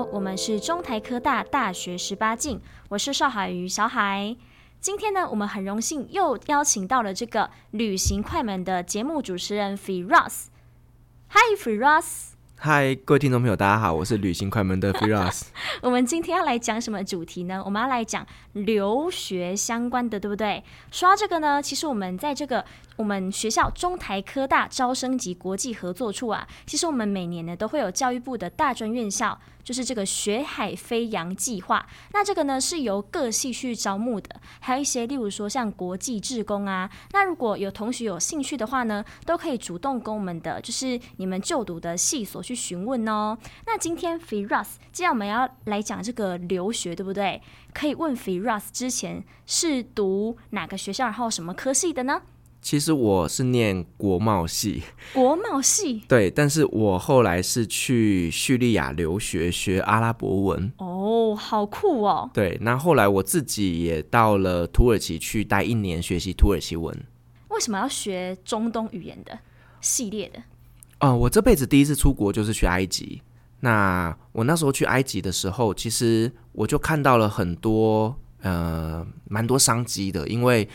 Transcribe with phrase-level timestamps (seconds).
[0.00, 4.36] 我们是中台科大大学十八进，我是邵海瑜小海。
[4.80, 10.46] 今天呢，我们很荣幸又邀请到了这个旅行快门的节目主持人 Firas。
[11.28, 12.30] Hi，Firas。
[12.56, 15.42] 嗨，各位听众朋友，大家好，我是旅行快门的 Firas。
[15.82, 17.60] 我们今天要来讲什么主题呢？
[17.64, 20.62] 我们要来讲留学相关的，对不对？
[20.90, 22.64] 说到这个呢，其实我们在这个
[22.96, 29.38] 我们学校中台科大招生及国际合作处啊，其实我们每年呢都会有教育部的大专院校。
[29.64, 34.28] 就是这个学海飞扬计划，那这个呢是由各系去招募的，
[34.58, 43.38] 还有一些例如说像国际志工啊，那如果有同学有兴趣的话呢，都可以主动跟我们的就是你们就读的系所去询问哦。
[43.64, 47.40] 那今天 Firas，既然我们要来讲这个留学，对不对？
[47.72, 48.41] 可以问 Firas
[48.72, 52.22] 之前是读哪个学校，然后什么科系的呢？
[52.60, 62.30] 其实我是念国贸系，国贸系 对，但是我后来是去叙利亚留学学阿拉伯文哦，好酷哦。
[62.32, 66.96] 对，那后来我自己也到了土耳其去待一年学习土耳其文。
[67.48, 69.36] 为什么要学中东语言的
[69.80, 70.38] 系列的？
[71.00, 73.22] 哦、呃，我这辈子第一次出国就是去埃及。
[73.58, 80.68] 那我那时候去埃及的时候，其实我就看到了很多呃，蛮多商机的，因为。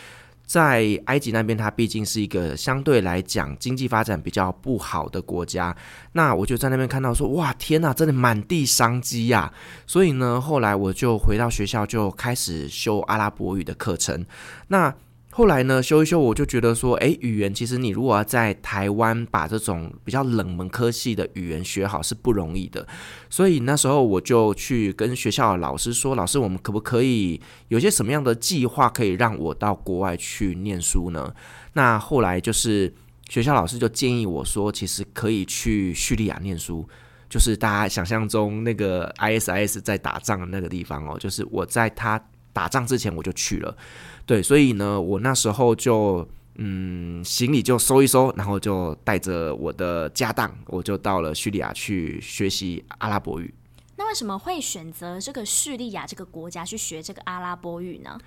[0.47, 5.75] 在埃及那边，它毕竟是一个相对来讲经济发展比较不好的国家。
[6.13, 9.51] 那我就在那边看到说，哇，天哪，真的满地商机呀！
[9.85, 14.25] 所以呢，后来我就回到学校，就开始修阿拉伯语的课程。
[14.69, 14.95] 那
[15.37, 22.87] 后来呢，修一修，我就觉得说，诶，语言其实你如果要在台湾把这种比较冷门科系的语言学好是不容易的。
[23.29, 31.31] 所以那时候我就去跟学校的老师说，老师，我们可不可以有些什么样的计划可以让我到国外去念书呢？
[31.73, 32.91] 那后来就是
[33.29, 36.89] 学校老师就建议我说，其实可以去叙利亚念书，
[37.29, 42.19] 就是大家想象中那个 ISIS 在打仗的那个地方哦，就是我在他
[42.57, 43.77] 打仗之前我就去了。
[44.25, 53.53] 对，所以呢，我那时候就嗯，行李就收一收，然后就带着我的家当，我就到了叙利亚去学习阿拉伯语。
[53.97, 58.17] 那为什么会选择这个叙利亚这个国家去学这个阿拉伯语呢？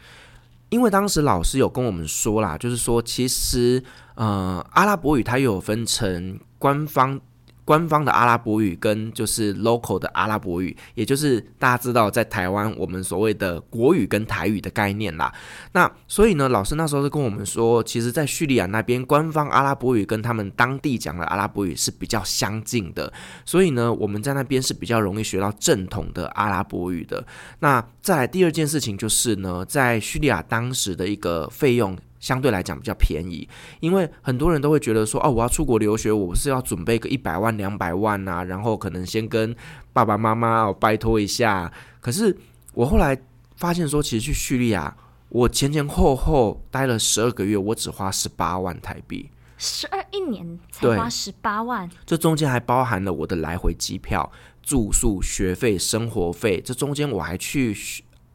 [0.68, 3.82] 因为当时老师有跟我们说啦，就是说其实
[4.14, 7.20] 呃，阿拉伯语它有分成官方。
[7.64, 15.32] 官方的阿拉伯语跟就是 local 的阿拉伯语，也就是大家知道在台湾我们所谓的国语跟台语的概念啦。
[15.72, 23.12] 那所以呢，老师那时候是跟我们说，其实，在叙利亚那边，官方阿拉伯语跟他们当地讲的阿拉伯语是比较相近的。
[23.44, 27.24] 所以呢，我们在那边是比较容易学到正统的阿拉伯语的。
[27.60, 31.96] 那再第二件事情就是呢，在叙利亚当时的一个费用。
[32.20, 33.48] 相对来讲比较便宜，
[33.80, 39.56] 因为很多人都会觉得说，哦，我要出国留学，我是要准备个一百万、两百万啊，然后可能先跟
[39.94, 41.72] 爸爸妈妈拜托一下。
[41.98, 42.36] 可是
[42.74, 43.18] 我后来
[43.56, 44.94] 发现说，其实去叙利亚，
[45.30, 49.30] 我前前后后待了十二个月，我只花十八万台币。
[49.56, 54.30] 十二一年才花十八万，这中间还包含了我的来回机票、
[54.62, 56.60] 住宿、学费、生活费。
[56.60, 57.74] 这中间我还去，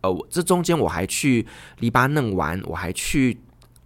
[0.01, 1.45] 呃，这中间我还去
[1.79, 3.39] 黎巴嫩玩，我还去。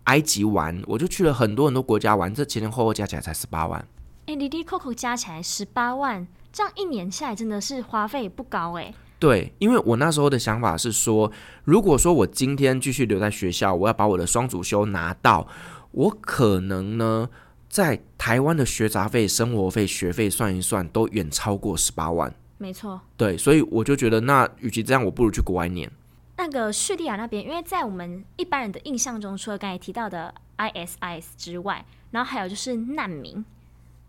[0.10, 3.80] 埃及玩，我就去了很多很多国家玩，这前前后后加起来才十八万。
[4.26, 8.92] 哎、欸，哩哩扣扣加起来十八万，这样一年下来真的是花费不高哎。
[9.20, 11.32] 对，因为我那时候的想法是说，
[11.64, 15.48] 如果说我今天继续留在学校，我要把我的双主修拿到，
[15.92, 17.30] 我可能呢，
[17.70, 22.34] 在台湾的学杂费、生活费、学费算一算，都远超过十八万。
[22.58, 23.00] 没错。
[23.16, 25.92] 对，所以我就觉得，那与其这样，我不如去国外念。
[26.40, 33.44] 那个叙利亚那边，因为在我们一般人的印象中，除了刚才提到的 ISIS 之外，然后还有就是难民，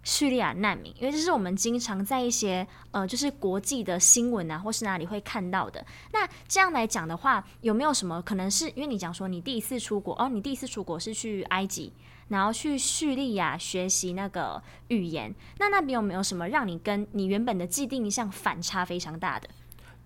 [0.05, 5.85] 叙利亚难民，因为这是我们经常在一些呃，就是国际的新闻啊，或是哪里会看到的。
[6.13, 11.93] 那这样来讲的话，有没有什么可能是因为你讲说你第一次出国哦，你第一次出国是去埃及，
[12.29, 19.49] 然后去叙利亚学习那个语言，那那边有没有什么让你跟你原本的既定印象反差非常大的？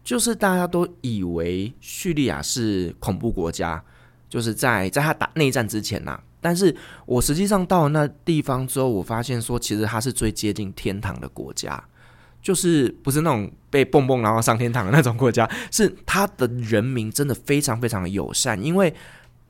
[0.05, 3.83] 就是大家都以为叙利亚是恐怖国家，
[4.29, 11.83] 就是在在他打内战之前呐、但是我实际上到了那地方之后，我发现说，其实它是最接近天堂的国家，
[12.43, 18.95] 就是不是那种被蹦蹦然后上天堂的那种国家， 是他的人民真的非常非常友善，因为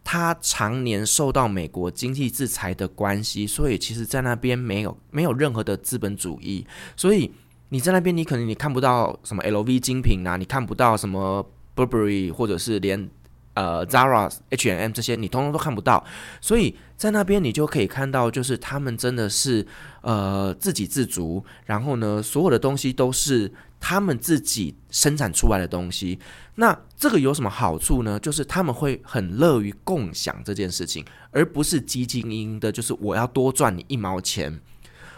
[0.05, 6.65] 他常年受到美国经济制裁的关系，所以其实在那边没有没有任何的资本主义，
[6.95, 7.33] 所以
[7.75, 11.45] 你在那边你可能你看不到什么 LV 精品啊，你看不到什么
[11.75, 13.11] Burberry 或者是连。
[13.57, 16.05] 呃，Zara、H&M 这些你通通都看不到，
[16.41, 19.65] 所以在那边你就可以看到，就是他们真的是
[20.01, 26.19] 呃自给自足，然后呢，所有的东西都是他们自己生产出来的东西。
[26.57, 28.19] 那这个有什么好处呢？
[28.19, 34.61] 就是他们会很乐于共享这件事情，而不是汲汲营营的，就是我要多赚你一毛钱。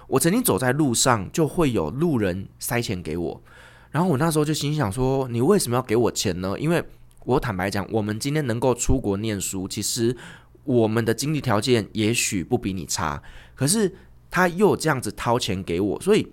[0.09, 3.43] 我曾经走在路上，就会有路人塞钱给我，
[3.91, 6.57] 然后我那时候就心想说：你为什么要给我钱呢？
[6.59, 6.83] 因为
[7.25, 10.17] 我坦白讲，我们今天能够出国念书，其实
[10.65, 13.21] 我们的经济条件也许不比你差，
[13.55, 13.93] 可是
[14.31, 16.33] 他又这样子掏钱给我，所以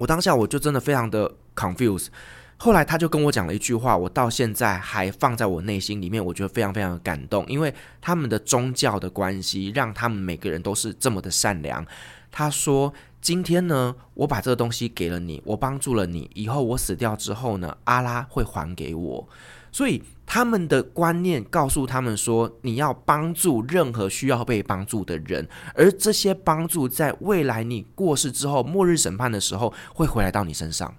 [0.00, 2.08] 我当下我就真的非常的 confused。
[2.60, 11.86] 后来他就跟我讲了一句话，我到现在还放在我内心里面，我觉得非常非常的感动，因为他们的宗教的关系，让他们每个人都是这么的善良。
[12.30, 19.28] 他说：“今天呢，我把这个东西给了你，我帮助了你，以后我死掉之后呢，阿拉会还给我。”
[19.70, 30.94] 所以他们的观念告诉他们说，你要帮助任何需要被帮助的人，而这些帮助在未来你过世之后，末日审判的时候会回来到你身上。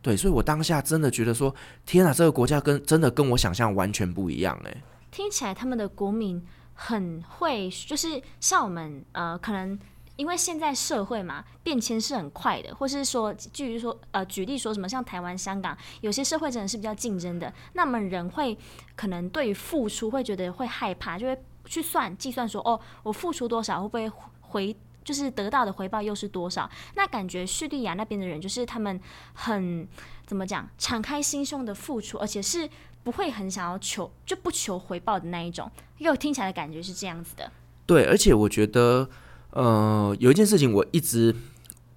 [0.00, 1.54] 对，所以我当下真的觉得说，
[1.86, 4.82] 天啊，这个国家跟真的跟我想象完全不一样诶，
[5.12, 6.44] 听起来他们的国民
[6.74, 9.78] 很会，就是像我们呃，可能。
[10.22, 18.56] 因为现在社会嘛，变迁是很快的，或是说，据说呃，举例说什么，像台湾、香港，有些社会真的是比较竞争的，那么人会
[18.94, 24.08] 可能对于付出会觉得会害怕，就会去算计算说，哦，我付出多少，会不会
[24.42, 26.70] 回，就是得到的回报又是多少？
[26.94, 29.00] 那感觉叙利亚那边的人，就是他们
[29.32, 29.88] 很
[30.24, 32.70] 怎么讲，敞开心胸的付出，而且是
[33.02, 35.68] 不会很想要求，就不求回报的那一种，
[35.98, 37.50] 因为我听起来的感觉是这样子的。
[37.86, 39.10] 对，而且我觉得。
[39.52, 41.34] 呃，有一件事情我一直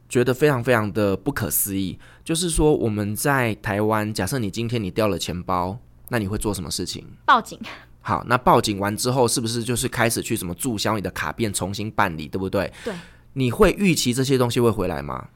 [0.07, 5.77] 觉得非常非常的不可思议，就是说我们在台湾，假设你今天你掉了钱包，
[6.09, 7.05] 那你会做什么事情？
[7.25, 7.59] 报警。
[8.01, 12.71] 好，那报警完之后，是不是就是开始去什么注销你的卡片，重新办理，对不对？
[12.83, 12.93] 对。
[13.33, 15.27] 你会预期这些东西会回来吗？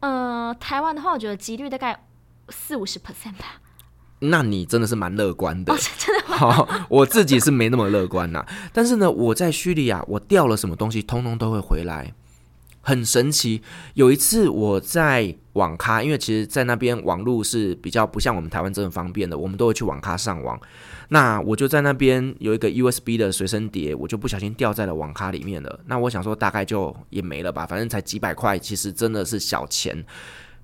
[0.00, 1.98] 呃，台湾的话，我觉得几率大概
[2.48, 3.60] 四五十 percent 吧。
[4.18, 6.36] 那你真的是蛮乐观的，哦，真的吗？
[6.36, 8.44] 好，我自己是没那么乐观呐。
[8.72, 12.14] 但是呢，我在叙利亚，我掉了什么东西，通通都会回来，
[12.80, 13.60] 很神奇。
[13.92, 20.58] 有一次我在网咖，因为其实，在那边网络是比较不像我们台湾这么方便的，我们都会去网咖上网。
[21.10, 25.80] 那我就在那边有一个 USB 的随身碟，我就不小心掉在了网咖里面了。
[25.86, 30.04] 那我想说，大概就也没了吧，反正才几百块，其实真的是小钱。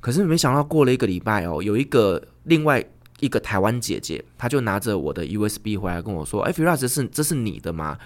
[0.01, 2.83] 可是没想到过了一个礼拜哦，有一个另外。
[3.23, 7.97] 一个台湾姐姐，她就拿着我的 USB 回来跟我说：“哎，Firas，这是这是你的吗？”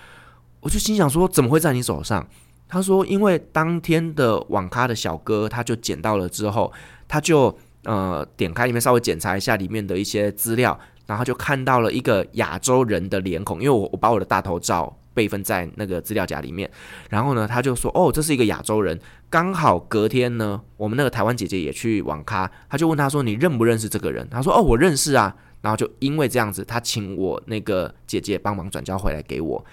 [0.61, 2.29] 我就心想说：“怎么会在你手上？”
[2.69, 6.71] 她说：“因为当天的网咖的小哥他就捡到了之后，
[7.09, 16.71] 他就呃点开里面稍微检查一下里面的一些资料，然后就看到了一个亚洲人的脸孔，因为我我把我的大头照。”备份在那个资料夹里面，
[17.09, 29.65] 然后呢，他就说：“哦，这是一个亚洲人。”刚好隔天呢，我们那个台湾姐姐也去网咖，他就问他说：“你认不认识这个人？”他说：“哦，我认识啊。”然后就因为这样子，他请我那个姐姐帮忙转交回来给我，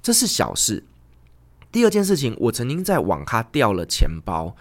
[0.00, 0.84] 这是小事。
[1.70, 4.56] 第二件事情，我曾经在网咖掉了钱包，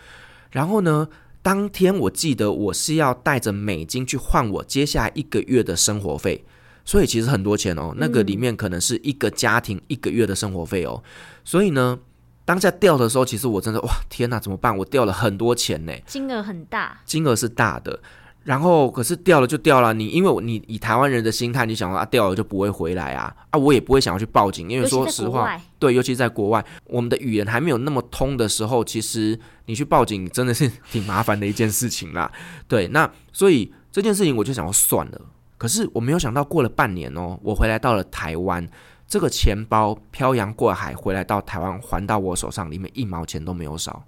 [0.51, 1.07] 然后呢，
[1.41, 6.43] 当天我记得我是要带着美金去换我接下来一个月的生活费。
[6.85, 11.01] 所以其实很多钱哦，那个里面可能是一个家庭一个月的生活费哦。
[11.43, 11.97] 所以呢，
[12.45, 14.75] 当下掉的时候，其实我真的哇，天哪，怎么办？
[14.77, 17.99] 我掉了很多钱呢，金额很大，金额是大的。
[18.43, 32.29] 然后可是掉了就掉了，你因为你以台湾人的心态，你想说啊，掉了就不会回来啊啊，我也不会想要去报警，因为说实话，对，尤其在国外，我们的语言还没有那么通的时候，其实你去报警真的是 挺麻烦的一件事情啦。
[32.67, 35.21] 对，那所以这件事情我就想要算了。
[35.63, 38.67] 可是我没有想到，过了半年哦，我回来到了台湾，
[39.07, 44.03] 这个钱包漂洋过海回来到台湾，还到我手上，里面一毛钱都没有少，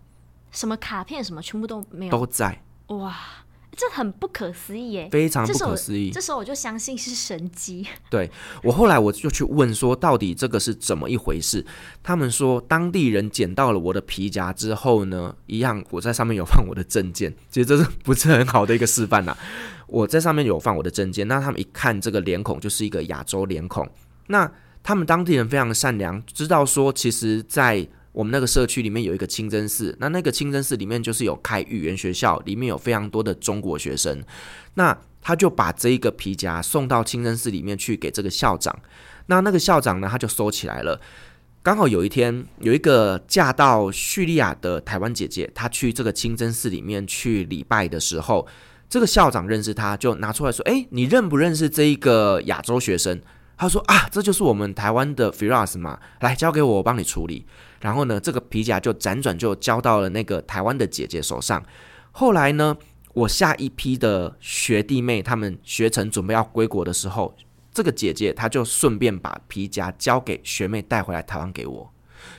[0.52, 2.62] 什么卡片什么全部都没有，都在。
[2.88, 3.16] 哇，
[3.72, 6.12] 这很不可思议耶，非常不可思议。
[6.12, 7.88] 这时候我就相信是神迹。
[8.12, 8.30] 对，
[8.62, 11.66] 我后来我就去问说，到底这个是怎么一回事？
[12.04, 19.38] 他们说，当地人捡到了我的皮夹之后呢，一样我在上面有放我的证件，其实这是不是很好的一个示范呐？
[19.88, 23.88] 我在上面有放我的证件，那他们一看这个脸孔就是一个亚洲脸孔，
[24.28, 24.52] 那
[24.84, 34.24] 他们当地人非常善良，知道说其实，在我们那个社区里面有一个清真寺，那那个清真寺里面就是有开语言学校，里面有非常多的中国学生。
[34.76, 38.78] 那他就把这一个皮夹送到清真寺里面去给这个校长。
[39.26, 41.02] 那那个校长呢，他就收起来了。
[41.64, 48.46] 刚好有一天，有一个嫁到叙利亚的台湾姐姐，她去这个清真寺里面去礼拜的时候，
[48.90, 53.22] 这个校长认识他，就拿出来说：“诶，你认不认识这一个亚洲学生？”
[53.58, 57.46] 他说：“啊，这就是我们台湾的 Firas 嘛，来交给我，我帮你处理。”
[57.82, 61.64] 然后呢，这个皮夹就辗转就交到了那个台湾的姐姐手上。
[62.12, 62.76] 后来呢，
[63.14, 67.36] 我下一批的学弟妹他们学成准备要归国的时候，
[67.74, 71.92] 这个姐姐她就顺便把皮夹交给学妹带回来台湾给我。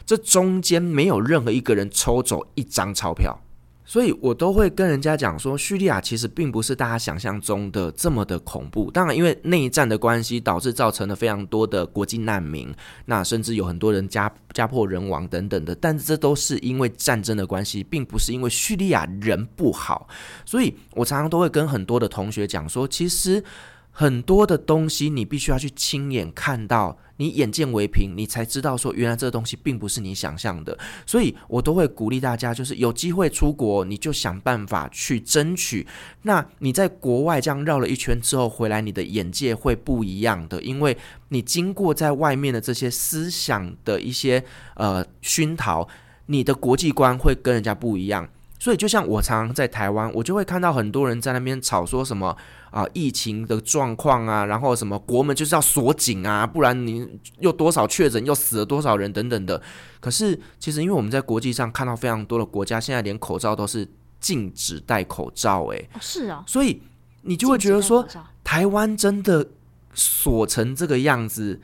[0.05, 3.39] 这中间没有任何一个人抽走一张钞票。
[3.87, 8.91] 所以我都会跟人家讲说，叙利亚其实并不是大家想象中的这么的恐怖。
[8.91, 12.75] 当然，因为内战的关系，导致造成了非常多的国际难民，
[13.05, 15.73] 那甚至有很多人家家破人亡等等的。
[15.77, 20.09] 但这都是因为战争的关系，并不是因为叙利亚人不好。
[20.45, 23.43] 所以我常常都会跟很多的同学讲说，其实
[23.93, 26.99] 很多的东西你必须要去亲眼看到。
[27.19, 35.87] 你眼见为凭，你才知道说原来这个东西并不是你想象的，所以我都会鼓励大家，就是有机会出国，你就想办法去争取。
[36.23, 40.97] 那你在国外这样绕了一圈之后回来，你的眼界会不一样的，因为
[41.29, 44.45] 你经过在外面的这些思想的一些
[44.75, 45.89] 呃熏陶，
[46.27, 48.29] 你的国际观会跟人家不一样。
[48.67, 52.37] 所以就像我常常在台湾，我就会看到很多人在那边吵说什么。
[52.73, 57.09] 啊，疫情的状况啊，然后什么国门就是要锁紧啊，不然你
[57.39, 59.63] 又多少确诊，又死了多少人等等的。
[59.99, 63.89] 可是其实因为我们在国际上看到非常多的国家，现在连口罩都是
[64.21, 66.83] 禁止戴口罩，欸，诶，是啊，所以
[67.23, 68.07] 你就会觉得说，
[68.45, 69.47] 台湾真的
[69.95, 71.63] 锁成这个样子。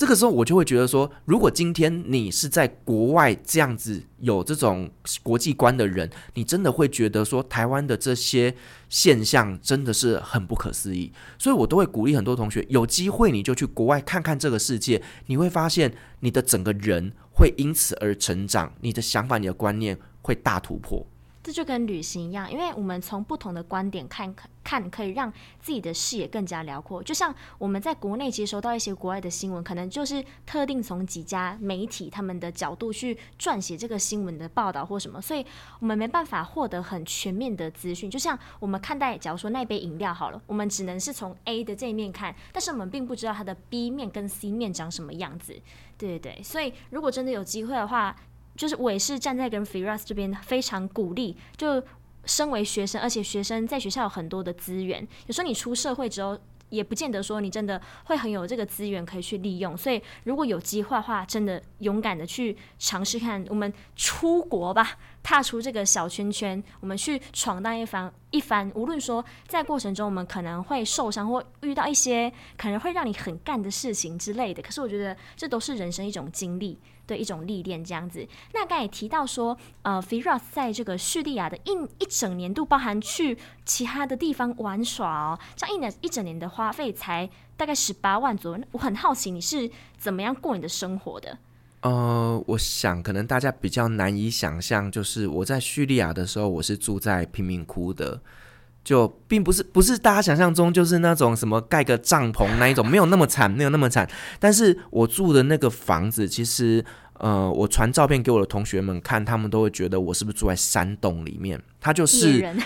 [0.00, 4.90] 这个时候，我就会觉得说，如果今天你是在国外这样子有这种
[5.22, 8.54] 国际观的人，你真的会觉得说，台湾的这些
[8.88, 11.12] 现象真的是很不可思议。
[11.38, 21.06] 所以我都会鼓励很多同学，有机会你就去国外看看这个世界，你会发现你的整个人会因此而成长，你的想法、你的观念会大突破。
[21.42, 27.02] 这就跟旅行一样，因为我们从不同的观点看看，可以让自己的视野更加辽阔。
[27.02, 35.44] 就像我们在国内接收到一些国外的新闻，可能就是特定从几家媒体他们的角度去撰写这个新闻的报道或什么，所以
[35.78, 38.10] 我们没办法获得很全面的资讯。
[38.10, 45.58] 就像我们看待，假如说那杯饮料好了，我们只能是从 A 的这一面看，但是我们并不知道它的 B 面跟 C 面长什么样子。
[45.96, 48.14] 对对对，所以如果真的有机会的话，
[48.56, 51.82] 就是我也是站在跟 Firas 这边非常鼓励，就
[52.24, 56.38] 身为学生，而且学生在学校有很多的资源，有时候你出社会之后，
[56.68, 76.78] 也不见得说你真的会很有这个资源可以去利用，所以如果有机会的话，真的勇敢的去尝试看，我们出国吧，踏出这个小圈圈，我们去闯荡一番一番，无论说在过程中我们可能会受伤或遇到一些可能会让你很干的事情之类的，可是我觉得这都是人生一种经历。
[77.10, 78.26] 的一种历练，这样子。
[78.54, 88.64] 那刚才也提到说，呃，Firas 在这个叙利亚的一一整年度，包含去其他的地方玩耍哦，这样一年一整年的花费才大概十八万左右。
[88.72, 91.36] 我很好奇，你是怎么样过你的生活的？
[91.82, 98.20] 呃，我想可能大家比较难以想象，就是我在叙利亚的时候，我是住在贫民窟的。
[98.82, 104.08] 就并不是不是大家想象中就是那种什么盖个帐篷那一种，没有那么惨，没有那么惨。
[104.38, 106.84] 但是我住的那个房子，其实
[107.14, 111.60] 呃，我传照片给我的同学们看，他们都会觉得我是不是住在山洞里面？
[111.78, 112.56] 它就是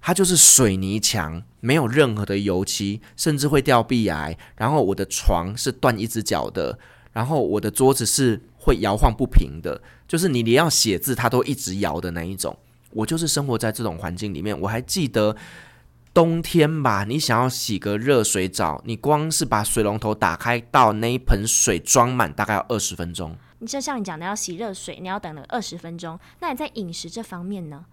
[0.00, 4.38] 它就是水泥墙，没有任何的油漆，甚至会掉壁癌。
[4.56, 6.78] 然后我的床是断一只脚的，
[7.12, 12.56] 然后我的桌子是会摇晃不平的，就是你连要写字它都一直摇的那一种。
[12.94, 15.36] 我就是生活在这种环境里面，我还记得
[16.14, 23.36] 冬天吧，你想要洗个热水澡，你光是把水龙头打开到那一盆水装满，大概要二十分钟。
[23.58, 26.18] 你就像你讲的，要洗热水，你要等了二十分钟。
[26.40, 27.84] 那你在饮食这方面呢？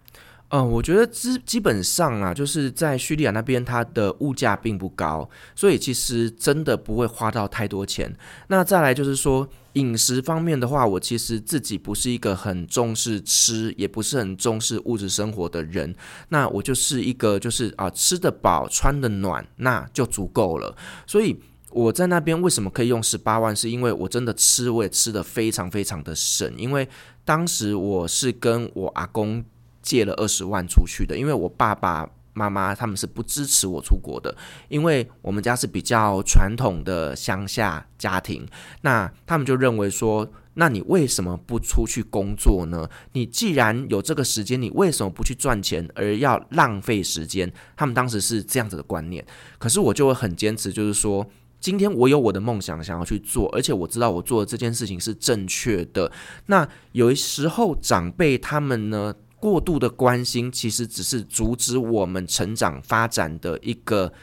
[0.50, 8.14] 嗯，我觉得基基本上啊，就是在叙利亚那边，它的物价并不高，所以其实真的不会花到太多钱。
[8.48, 15.96] 那再来就是说，饮食方面的话，我其实自己不是一个很重视吃，也不是很重视物质生活的人。
[16.30, 20.76] 那我就是一个就是啊，吃得饱，穿得暖，那就足够了。
[21.06, 26.88] 所以我在那边为什么可以用十八万，是因为我真的吃，我也吃得非常非常的省，因为
[27.24, 29.44] 当时我是跟我阿公。
[29.84, 34.36] 借了二十万出去的，因为我爸爸妈妈他们是不支持我出国的，
[34.70, 38.48] 因为我们家是比较传统的乡下家庭，
[38.82, 42.90] 那他们就认为说那你为什么不出去工作呢？
[43.14, 47.52] 你既然有这个时间，你为什么不去赚钱，而要浪费时间？
[47.76, 49.26] 他们当时是这样子的观念。
[49.58, 51.26] 可是我就会很坚持，就是说，
[51.62, 56.12] 今天我有我的梦想，想要去做，而且我知道我做的这件事情是正确的。
[56.48, 64.14] 那有时候长辈他们呢，过度的关心，其实只是阻止我们成长发展的一个。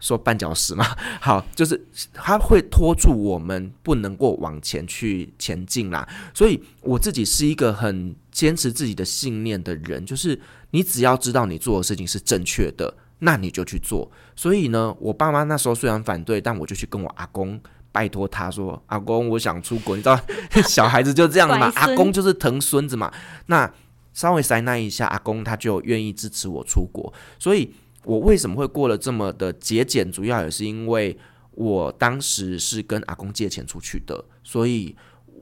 [0.00, 0.84] 说绊脚石嘛，
[1.18, 1.82] 好，就是
[2.12, 6.06] 他会拖住我们，不能够往前去前进啦。
[6.34, 10.38] 所以我自己是一个很坚持自己的信念的人，就是
[10.72, 14.10] 你只要知道你做的事情是正确的，那你就去做。
[14.36, 17.58] 所以呢，我爸妈那时候虽然反对，但我就去跟我阿公
[17.90, 20.20] 拜托他说：“阿公，我想出国。”你知道，
[20.68, 23.10] 小孩子就这样的嘛，阿公就是疼孙子嘛。
[23.46, 23.72] 那
[24.14, 27.74] 稍微塞那一下，阿公他就愿意支持我出国，所以。
[28.06, 30.12] 我为什么会过得这么的节俭？
[30.12, 31.18] 主要也是因为
[31.52, 34.94] 我当时是跟阿公借钱出去的，所以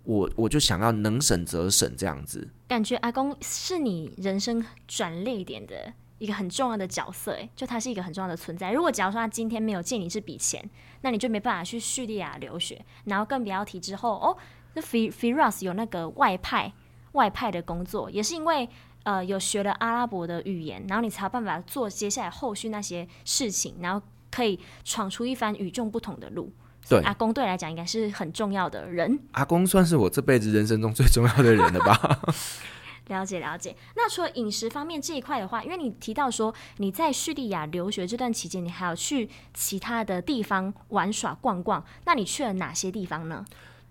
[0.04, 2.48] 我我就想要能省则省这样子。
[2.68, 8.70] 感觉阿公是你人生转捩点的一个很重要的角色，诶，就他是一个很重要的存在。
[8.70, 10.64] 如果假如说他今天没有借你这笔钱，
[11.00, 14.36] 那你就没办法去叙利亚留学，然后更不要提之后哦，
[14.74, 16.72] 那 Firas 有那个外派
[17.12, 18.68] 外派的工作，也是因为。
[19.04, 24.00] 呃，有学了阿拉伯的语言，然后你才有办法做接下来后续那些事情，然后
[24.30, 26.52] 可以闯出一番与众不同的路。
[26.88, 29.18] 对，阿公对来讲应该是很重要的人。
[29.32, 32.20] 阿公算是我这辈子人生中最重要的人了吧？
[33.10, 33.74] 了解了解。
[33.96, 43.44] 那除了饮食方面这一块的话，因为你提到说你在叙利亚留学这段期间，你还有去其他的地方玩耍逛逛，那你去了哪些地方呢？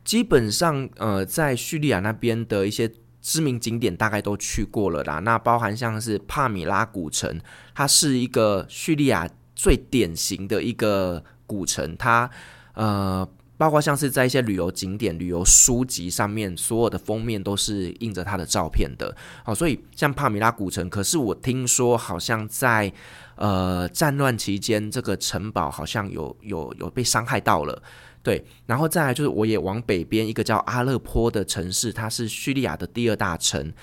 [0.05, 2.89] 基本上，呃，在叙利亚那边的一些。
[3.21, 7.39] 知名景点大概都去过了啦，那包含像是帕米拉古城，
[7.75, 12.29] 它是一个叙利亚最典型的一个古城，它
[12.73, 19.15] 呃，包括像是在一些旅游景点、旅游书籍上面，所有的封面都是印着它的照片的。
[19.43, 22.91] 好，所以像帕米拉古城，可是我听说好像在
[23.35, 27.83] 呃战乱期间，这个城堡好像有有有被伤害到了。
[28.23, 33.73] 对，然后再来就是，我也往北边一个叫阿勒颇的城市，它是叙利亚的第二大城，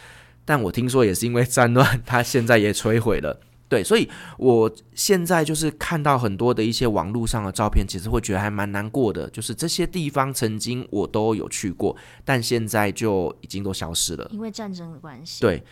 [0.45, 3.41] 但我听说也是因为战乱， 它现在也摧毁了。
[3.69, 15.41] 对，所以我现在就是看到很多的一些网络上的照片，其实会觉得还蛮难过的，就是这些地方曾经我都有去过，但现在就已经都消失了，因为战争的关系。
[15.41, 15.63] 对，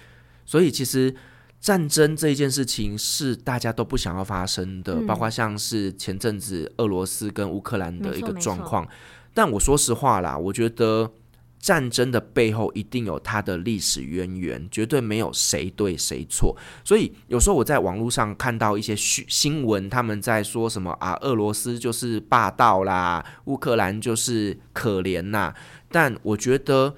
[0.45, 1.15] 所以其实。
[1.67, 8.87] 战争这一件事情是大家都不想要发生的，嗯、包括像是前阵子俄罗斯跟乌克兰的一个状况。
[9.35, 11.11] 但我说实话啦，我觉得
[11.59, 16.57] 战争的背后一定有它的历史渊源，绝对没有谁对谁错。
[16.85, 25.53] 所以有时候我在网络上看到一些新闻，他们在说什么啊，俄罗斯就是霸道啦，乌克兰就是可怜呐。
[25.91, 26.95] 但我觉得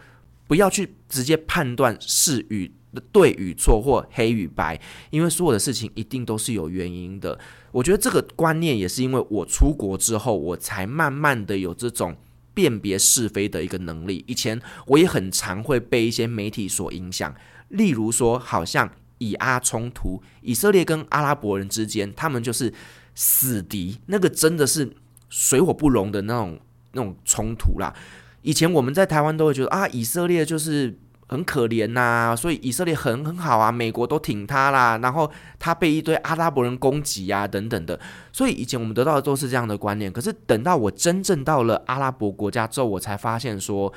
[0.46, 2.70] 不要去直接判断是与。
[3.12, 7.38] 对与错或黑与白，因为所有的事情一定都是有原因的。
[7.70, 12.16] 我觉得这个观念也是因为我出国之后，我才慢慢的有这种
[12.55, 14.24] 辨别是非的一个能力。
[14.27, 17.35] 以前我也很常会被一些媒体所影响，
[17.68, 22.72] 例如说，好像以阿冲突，以色列跟阿拉伯人之间，他们就是
[23.14, 24.90] 死敌，那个真的是
[25.29, 26.59] 水火不容的那种
[26.92, 27.94] 那种冲突啦。
[28.40, 30.98] 以前我们在台湾都会觉得啊，以色列就是。
[31.30, 38.00] 很可怜呐、所以以色列很很好啊，美国都挺他啦，然后他被一堆阿拉伯人攻击啊，等等的，
[38.32, 40.10] 所以以前我们得到的都是这样的观念。
[40.10, 43.92] 可是等到我真正到了阿拉伯国家之后，我才发现说，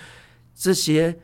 [0.54, 1.18] 这些，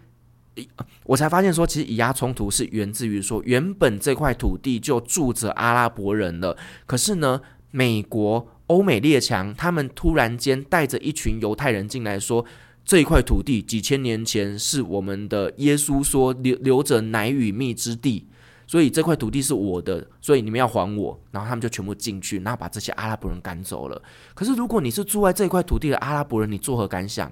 [1.03, 7.41] 我才发现说，其实以牙冲突是源自于说，原本这块土地就住着阿拉伯人了，可是呢，
[7.71, 12.45] 美国、欧美列强他们突然间带着一群犹太人进来说。
[12.87, 18.25] 这一块土地几千年前是我们的，耶稣说留留着奶与蜜之地，
[18.65, 21.19] 所以这块土地是我的，所以你们要还我。
[21.29, 24.01] 然后他们就全部进去，然后把这些阿拉伯人赶走了。
[24.33, 27.29] 可是如果你是住在这一块土地的阿拉伯人，你作何感想？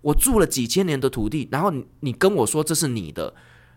[0.00, 3.34] 我住了几千年的土地，然后你你跟我说这是你的，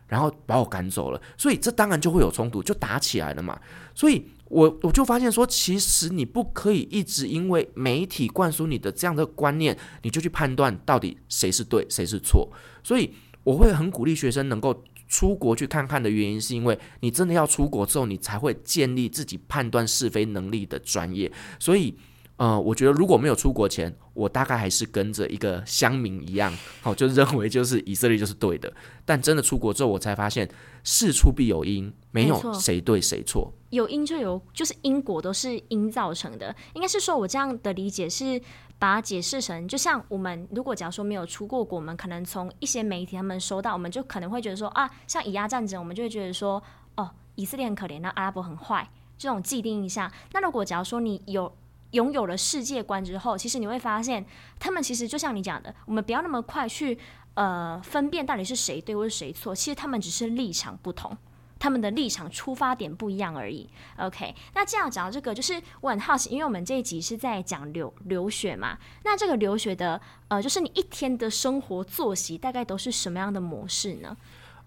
[0.08, 3.60] 然后把我赶走了，所以这当然就会有冲突，就打起来了嘛。
[3.94, 4.26] 所以。
[4.50, 12.50] 我我就发现说，其实你不可以一直因为媒体灌输你的这样的观念，你就去判断到底谁是对谁是错。
[12.82, 21.30] 所以我会很鼓励学生能够出国去看看的原因，是因为你真的要出国之后，你才会建立自己判断是非能力的专业。
[21.60, 21.94] 所以
[22.38, 28.72] 呃，我觉得如果没有出国前，我大概还是跟着一个乡民一样，好、哦，就认为就是以色列就是对的。
[29.06, 30.48] 但真的出国之后，我才发现
[30.84, 36.56] 事出必有因，没有谁对谁错，有因就有，就是因果都是因造成的。
[36.74, 38.40] 应该是说，我这样的理解是
[38.78, 46.62] 把它解释成，就像我们如果假如说没有出过国，我们可能从一些媒体他们收到，我们就可能会觉得说啊，像以阿战争，我们就会觉得说，
[46.98, 50.12] 哦，以色列很可怜，那阿拉伯很坏，这种既定印象。
[50.34, 51.52] 那如果假如说你有
[51.92, 54.26] 拥有了世界观之后，其实你会发现，
[54.60, 56.98] 他们其实就像你讲的，我们不要那么快去
[57.36, 59.56] 呃分辨到底是谁对或是谁错。
[59.56, 61.18] 其实他们只是立场不同，
[61.58, 63.70] 他们的立场出发点不一样而已。
[63.98, 74.16] OK，那这样讲到这个，就是我很好奇，因为我们这一集是在讲留留学嘛，那这个留学的呃，就是你一天的生活作息大概都是什么样的模式呢？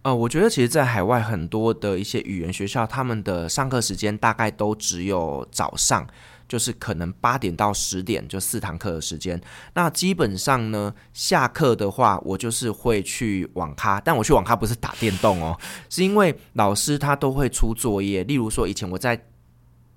[0.03, 6.07] 呃，我觉得其实，在海外很多的一些语言学校，他们的上课时间大概都只有早上。
[6.49, 9.41] 就是可能八点到十点就四堂课的时间，
[9.75, 15.57] 那基本上呢，下课的话，我就是会去网咖，但我去网咖不是打电动哦，
[15.89, 18.25] 是因为老师他都会出作业。
[18.25, 19.27] 例如说，以前我在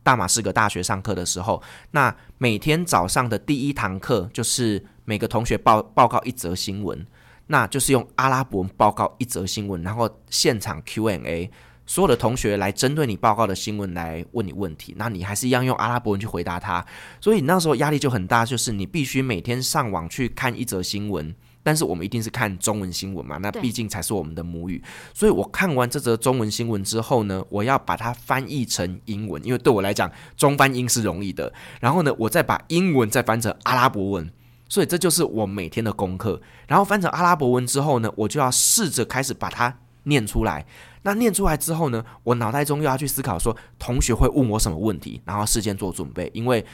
[0.03, 7.03] 大马士革大学上课的时候，那每天早上的第一堂课就是每个同学报报告一则新闻，
[7.47, 11.49] 那就是用阿拉伯文报告一则新闻，然后现场 Q&A。
[11.85, 16.83] 所有的同学来针对你报告的新闻来问你问题，那你还是一样用阿拉伯文去回答他，
[17.19, 24.81] 所以那时候压力就很大，就是你必须每天上网去看一则新闻，但是我们一定是看中文新闻嘛，那毕竟才是我们的母语，
[25.13, 31.51] 所以我看完这则中文新闻之后呢，我要把它翻译成英文，因为对我来讲中翻英是容易的，
[31.81, 34.31] 然后呢，我再把英文再翻成阿拉伯文，
[34.73, 39.71] 所以这就是我每天的功课，然后翻成阿拉伯文之后呢，我就要试着开始把它
[40.05, 40.65] 念出来。
[41.03, 46.27] 那念出来之后呢，我脑袋中又要去思考说，同学会问我什么问题，然后事先做准备。
[46.33, 46.65] 因为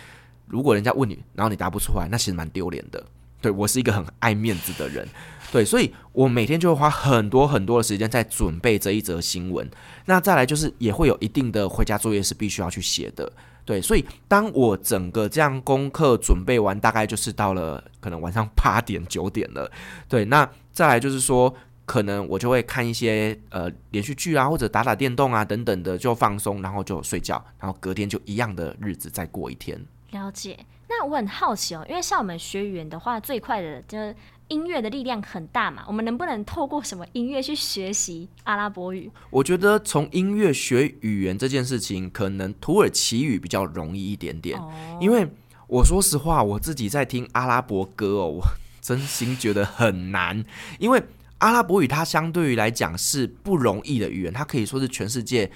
[0.48, 3.04] 如果人家问你，然后你答不出来，那其实蛮丢脸的。
[3.42, 5.06] 对，我是一个很爱面子的人，
[5.52, 9.70] 对，所以我每天就会花很多很多的时间在准备这一则新闻。
[10.06, 13.30] 那再来就是也会有一定的回家作业是必须要去写的。
[13.70, 19.72] 对，所以当我整个这样功课准备完，大概就是到了可能晚上八点九点了。
[20.08, 21.54] 对，那再来就是说。
[21.86, 29.76] 可能我就会看一些呃连续剧啊，或者打打电动啊等等的，就放松，然后就睡觉，然后隔天就一样的日子再过一天。
[30.12, 30.56] 了解。
[30.88, 34.16] 那我很好奇哦，因为像我们学员的话，最快的就是
[34.50, 35.84] 音乐的力量很大嘛。
[35.88, 39.10] 我们能不能透过什么音乐去学习阿拉伯语？
[39.30, 44.60] 我觉得从音乐学语言这件事情，可能土耳其语比较容易一点点。
[44.60, 44.70] 哦。
[45.02, 45.28] 因为
[45.68, 48.44] 我说实话，我自己在听阿拉伯歌哦，我
[48.82, 50.44] 真心觉得很难，
[50.78, 51.02] 因为。
[51.40, 55.50] 阿拉伯语它相对于来讲是不容易的语言，它可以说是全世界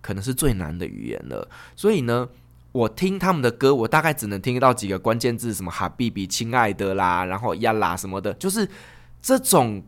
[0.00, 1.48] 可能是最难的语言了。
[1.76, 2.28] 所以呢，
[2.72, 8.68] 我听他们的歌，我大概只能听到几个关键字，什么哈比比亲爱的啦，然后呀啦什么的，就是
[9.20, 9.82] 这种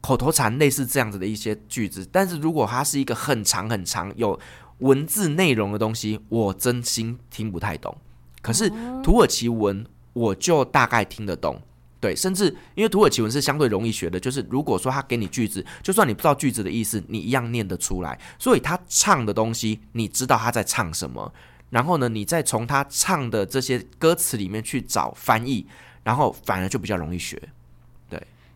[0.00, 2.08] 口头禅类似这样子的一些句子。
[2.10, 4.38] 但是如果它是一个很长很长有
[4.78, 7.96] 文字内容的东西，我真心听不太懂。
[8.40, 8.68] 可是
[9.02, 11.60] 土耳其文我就大概听得懂。
[12.00, 18.18] 对，甚至因为土耳其文是相对容易学的，就是如果说他给你句子，就算你不知道句子的意思，你一样念得出来。
[18.40, 21.32] 所以他唱的东西，你知道他在唱什么，
[21.72, 25.66] 然后呢，你再从他唱的这些歌词里面去找翻译，
[26.02, 27.42] 然后反而就比较容易学。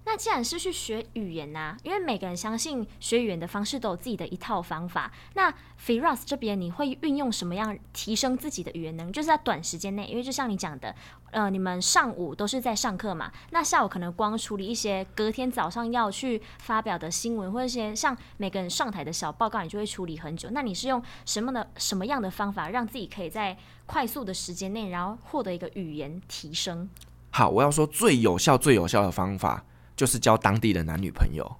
[0.09, 5.11] 那既然是去学语言呐、因为每个人相信学语言的方式都有自己的一套方法。
[5.35, 5.53] 那
[5.85, 9.13] Firas 这边你会运用什么样提升自己的语言能力？
[9.13, 10.95] 就是在短时间内，因为就像你讲的，
[11.33, 20.49] 呃，你们上午都是在上课嘛，那下午可能光处理一些隔天早上要去发表的新闻，或者一些像每个人上台的小报告，你就会处理很久。
[20.53, 26.89] 那你是用什么的什么样的方法，让自己可以在快速的时间内，然后获得一个语言提升？
[27.31, 29.65] 好，我要说最有效、最有效的方法。
[29.97, 31.57] 就是交当地的男女朋友，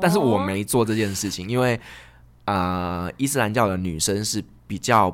[0.00, 1.74] 但是我没做这件事情，因为
[2.44, 5.10] 啊、呃，伊斯兰教的女生是比较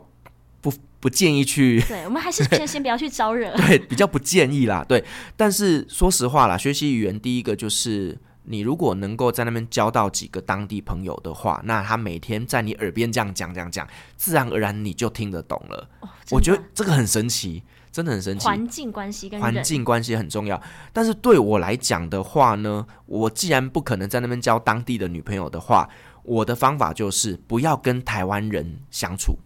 [0.60, 1.80] 不不建议去。
[1.82, 3.54] 对，我们还是先先不要去招惹。
[3.56, 4.84] 对，比较不建议啦。
[4.88, 5.04] 对，
[5.36, 15.88] 但是说实话啦，学习语言第一个就是你如果能够在那边交到几个当地朋友的话，那他每天在你耳边这样讲讲讲，自然而然你就听得懂了。
[16.00, 17.62] 哦，我觉得这个很神奇。
[17.96, 20.60] 真的很神奇，环境关系跟环境关系很重要。
[20.92, 25.88] 但是对我来讲的话呢，我既然不可能在那边交当地的女朋友的话，
[26.22, 29.38] 我的方法就是不要跟台湾人相处，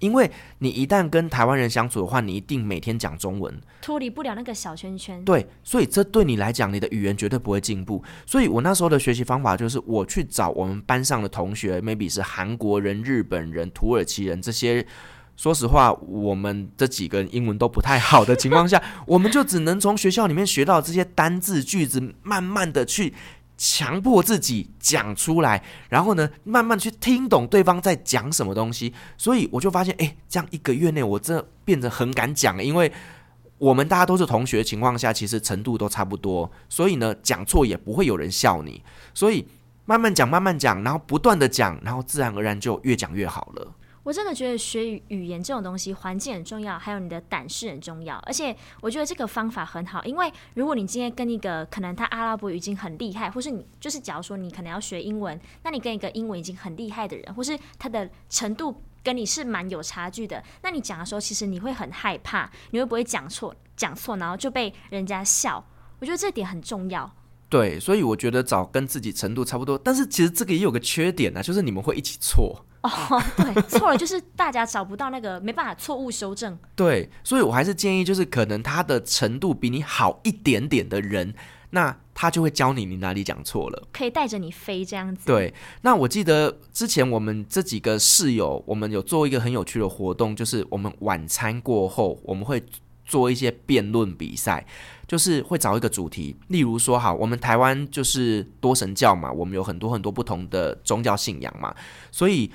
[0.00, 0.28] 因为
[0.58, 5.24] 你一旦跟台湾人相处的话，你一定每天讲中文，脱离不了那个小圈圈。
[5.24, 8.02] 对，所以这对你来讲，你的语言绝对不会进步。
[8.26, 14.84] 所以我那时候的学习方法就是，我去找我们班上的同学，maybe 是韩国人、日本人、土耳其人这些。
[15.36, 23.12] 说实话，我们这几个人英文都不太好的情况下， 我们就只能从学校里面学到这些单字句子，慢慢的去
[23.58, 28.94] 强迫自己讲出来，然后呢，慢慢去听懂对方在讲什么东西。
[29.18, 32.90] 所以我就发现，哎，这样一个月内，我真的变得很敢讲，因为
[33.58, 38.82] 我们大家都是同学的情况下，其实程度都差不多，所以呢，讲错也不会有人笑你。
[39.12, 39.46] 所以
[39.84, 43.72] 慢慢讲，慢慢讲，然后不断的讲，然后自然而然就越讲越好了。
[44.04, 48.16] 我真的觉得学语言这种东西，环境很重要，还有你的胆识很重要。
[48.18, 65.64] 而且我觉得这个方法很好，因为如果你今天跟一个可能他阿拉伯语已经很厉害，或是你就是假如说你可能要学英文，那你跟一个英文已经很厉害的人，或是他的程度跟你是蛮有差距的，那你讲的时候，其实你会很害怕，你会不会讲错讲错，然后就被人家笑？
[65.98, 67.10] 我觉得这点很重要。
[67.54, 72.66] 对，所以我觉得找跟自己程度差不多，但是其实这个也有个缺点呢、啊，就是你们会一起错。
[72.82, 72.90] 哦，
[73.38, 76.58] 对，错了就是大家找不到那个没办法错误修正。
[76.74, 81.32] 对，所以我还是建议，就是可能他的程度比你好一点点的人，
[81.70, 85.24] 那他就会教你你哪里讲错了，可以带着你飞这样子。
[85.24, 92.60] 对，那我记得之前我们这几个室友，我们有做一个很有趣的活动，就是我们晚餐过后，我们会
[93.04, 94.66] 做一些辩论比赛，
[95.06, 101.74] 就是会找一个主题，例如说，好，我们台湾就是多神教嘛，我们有很多很多不同的宗教信仰嘛，
[102.10, 102.50] 所以。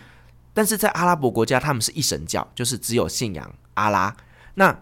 [0.52, 4.14] 但是在阿拉伯国家，他们是一神教，就是只有信仰阿拉。
[4.56, 4.78] 那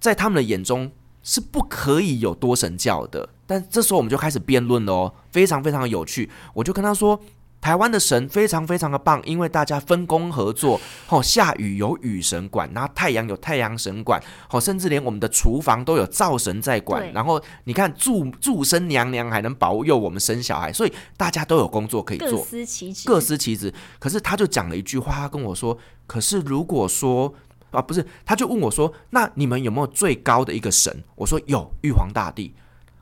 [0.00, 0.90] 在他们的眼中
[1.22, 3.28] 是不可以有多神教的。
[3.46, 6.30] 但这时候我们就开始辩论了哦，非常非常有趣。
[6.54, 7.20] 我就跟他说。
[7.64, 17.10] 台湾的神非常非常的棒，因为大家分工合作，吼，下雨有雨神管，然后太阳有太阳神管，吼，甚至连我们的厨房都有灶神在管。
[17.14, 23.72] 然后你看祝祝生娘娘还能保佑我们生小孩，所以大家都有工作可以做，各司其职，各司其职。
[23.98, 27.32] 可是他就讲了一句话，他跟我说：“可是如果说
[27.70, 32.54] 啊，不是，他就问我说，那你们有没有最高的一个神？”我说：“有，玉皇大帝。”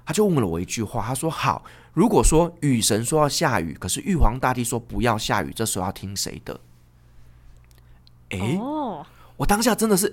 [0.04, 6.58] 他就问了我一句话，他说：“好。”如果说雨神说要下雨，可是玉皇大帝说不要下雨，这时候要听谁的？
[8.30, 9.04] 诶，oh.
[9.36, 10.06] 我当下真的是，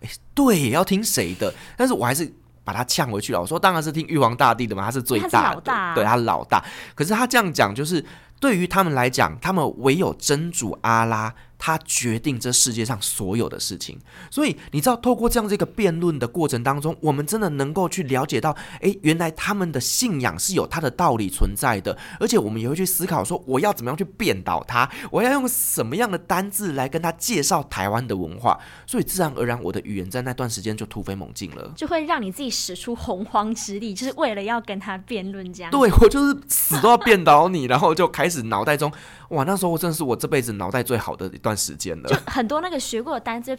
[0.00, 1.54] 诶，对，要听谁的？
[1.76, 2.28] 但是我还是
[2.64, 3.40] 把他呛回去了。
[3.40, 6.64] 我说当然是听玉皇大帝的嘛，他是最大的，他老大，对，他老大。
[6.96, 8.04] 可是他这样讲，就是
[8.40, 11.32] 对于他们来讲，他们唯有真主阿拉。
[11.62, 13.98] 他决定这世界上所有的事情，
[14.30, 35.70] 所以你知道，透过这样这个辩论的过程当中，我们真的能够去了解到，诶，原来他们的信仰是有它的道理存在的，而且我们也会去思考说，我要怎么样去辩倒他，我要用什么样的单字来跟他介绍台湾的文化，所以自然而然，我的语言在那段时间就突飞猛进了，就会让你自己使出洪荒之力，就是为了要跟他辩论这样。
[35.70, 38.90] 对，我就是死都要辩倒你，然后就开始脑袋中，
[39.28, 41.49] 哇，那时候我真的是我这辈子脑袋最好的一段。
[41.50, 43.56] 段时间了，就很多那个学过的单词，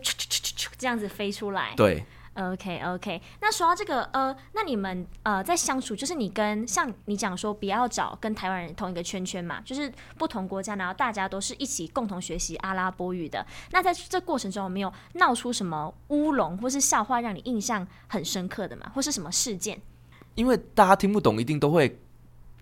[0.78, 1.74] 这样子飞出来。
[1.76, 3.22] 对，OK OK。
[3.42, 13.46] 那说到这个，呃，那你们呃在相处，就是你跟像你讲说，不要找跟台湾人同一个圈圈嘛，就是不同国家，然后大家都是一起共同学习阿拉伯语的。
[13.72, 18.90] 那在这过程中有没有闹出什么乌龙或是笑话，让你印象很深刻的嘛？
[18.96, 19.82] 或是什么事件？
[20.36, 22.01] 因为大家听不懂，一定都会。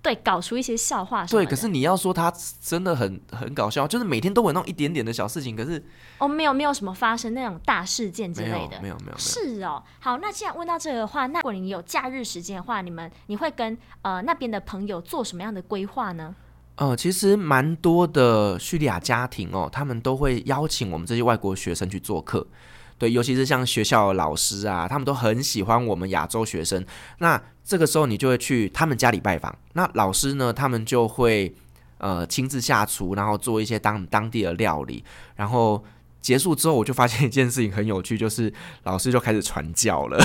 [0.01, 1.25] 对，搞出一些笑话。
[1.25, 5.55] 对，可是你要说他真的很很搞笑，就是每天都有那种一点点的小事情。
[5.55, 5.83] 可是
[6.17, 9.17] 哦，没有没有什么发生那种大事件之类的，没有没有没有。
[9.17, 16.33] 是哦，好，那既然问到这个的话，那如果你有假日时间的话，你们你会跟呃那边的朋友做什么样的规划呢？
[16.75, 22.47] 呃，其实蛮多的叙利亚家庭哦，他们都会邀请我们这些外国学生去做客。
[22.99, 26.85] 对，尤其是像学校的老师啊，他们都很喜欢我们亚洲学生。
[27.19, 29.57] 那这个时候你就会去他们家里拜访。
[29.73, 31.55] 那老师呢，他们就会
[31.97, 35.03] 呃亲自下厨，然后做一些当当地的料理。
[35.35, 35.81] 然后
[36.21, 40.19] 结束之后，我就发现一件事情很有趣，就是老师就开始传教了。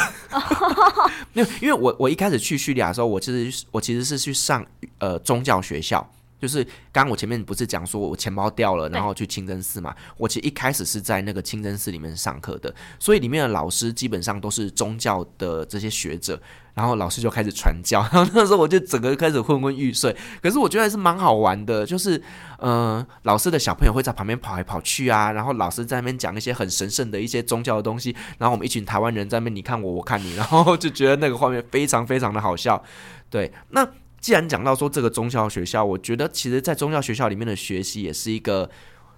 [1.32, 4.66] 没有因为我我一开始去叙利亚的时候，我其实我其实是去上
[4.98, 6.10] 呃宗教学校。
[6.44, 9.94] 就是刚刚我前面不是讲说我钱包掉了，然后去清真寺嘛？
[10.18, 16.38] 我其实一开始是在那个清真寺里面上课的，所以里面的老师基本上都是宗教的这些学者，
[16.74, 20.14] 然后老师就开始传教，然 后那时候我就整个开始昏昏欲睡。
[20.42, 22.18] 可是我觉得还是蛮好玩的，就是
[22.59, 32.85] 嗯、呃，老师的小朋友会在旁边跑来跑去啊，然后老师在那边讲一些很神圣的一些宗教的东西，然后我们一群台湾人在那边你看我我看你，然后就觉得那个画面非常非常的好笑。
[33.30, 33.88] 对，那。
[34.24, 38.70] 既然讲到说这个宗教学校，我觉得其实，在宗教学校里面的学习也是一个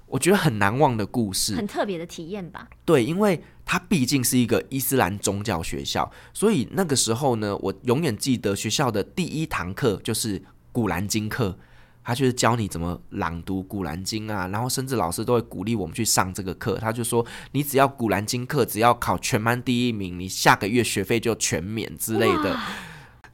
[0.06, 2.68] 我觉得很难忘的故事，很特别的体验吧。
[2.84, 10.42] 对，因为它毕竟是一个伊斯兰宗教学校，所以那个时候呢，我永远记得学校的第一堂课就是
[10.72, 11.56] 古兰经课。
[12.02, 16.76] 他就是教你怎么朗读《古兰经》啊，然后甚至老师都会鼓励我们去上这个课。
[16.80, 22.58] 他就说，你只要《古兰经》课只要考全班第一名，你下个月学费就全免之类的。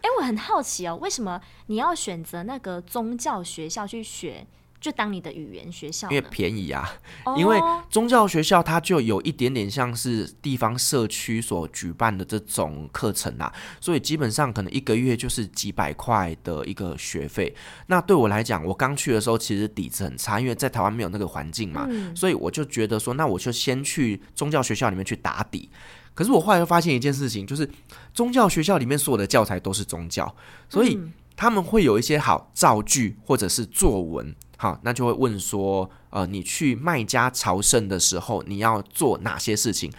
[0.02, 4.46] 哎，我很好奇哦，为什么你要选择那个宗教学校去学？
[4.80, 6.96] 就当你的语言学校，因为便宜啊。
[7.22, 7.38] Oh.
[7.38, 7.56] 因为
[7.88, 17.54] 宗教学校它就有一点点像是地方社区所举办的这种课程啊，所以基本上可能一个月就是几百块的一个学费。
[17.86, 25.70] 那对我来讲，我刚去的时候其实底子很差，因为在台湾没有那个环境嘛，嗯，所以我就觉得说，那我就先去宗教学校里面去打底。
[26.14, 27.68] 可是我后来又发现一件事情，就是
[28.12, 30.35] 宗教学校里面所有的教材都是宗教，
[30.68, 30.98] 所以
[31.37, 34.35] 他们会有一些好造句或者是作文。
[34.59, 39.90] 好，那就会问说，呃，你去麦加朝圣的时候，你要做哪些事情？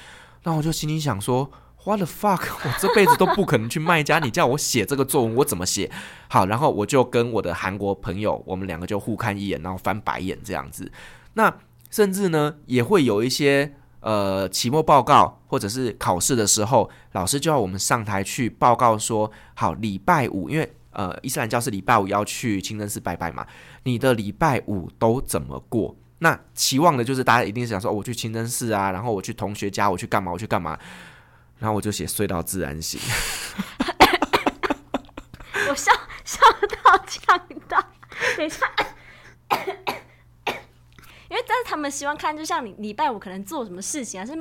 [0.43, 1.51] 那我就心里想说
[1.83, 5.91] ，What the fuck， 我这辈子都不可能去麦家，你叫我写这个作文，我怎么写？
[6.29, 10.89] 好，然后我就跟我的韩国朋友，我们两个就互看一眼，然后翻白眼这样子。
[11.33, 11.53] 那
[11.91, 20.75] 甚至呢，也会有一些呃期末报告或者是考试的时候，老师就要我们上台去报告说，好，礼拜五，因为。
[20.95, 23.43] 呃，伊斯兰教是礼拜五要去清真寺拜拜嘛？
[23.81, 25.95] 你的礼拜五都怎么过？
[26.19, 30.31] 那期望的就是大家一定是想说，哦，我去清真寺啊，然后我去同学家，我去干嘛？
[30.31, 30.77] 我去干嘛？
[31.57, 33.01] 然后我就写睡到自然醒。
[35.67, 35.91] 我笑
[36.23, 36.39] 笑
[36.83, 37.81] 到呛到，
[38.37, 38.67] 等一下，
[41.33, 44.31] 因为但是他们希望看，就像你礼拜五可能做什么事情啊，是。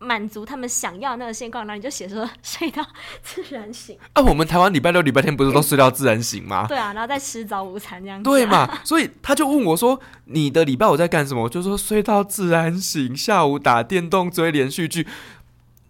[0.00, 2.84] 满足他们想要的那个现况，然后你就写说 睡到
[3.22, 3.96] 自然醒。
[4.12, 6.66] 啊，我们台湾礼拜六、礼拜天不是都睡到自然醒吗？
[6.68, 8.24] 对啊，然后再吃早午餐这样子。
[8.24, 8.68] 对嘛？
[8.84, 15.06] 所以他就问我说：“你的礼拜五在干什么？”我就说：“睡到自然醒，下午打电动追连续剧。”